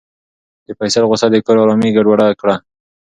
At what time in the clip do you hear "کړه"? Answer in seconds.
2.39-2.55